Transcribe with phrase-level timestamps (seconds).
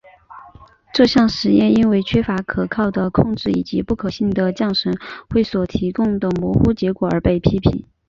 [0.95, 4.95] 这项实验因为缺乏可靠的控制以及不可信的降神
[5.29, 7.85] 会所提供的模糊结果而被批评。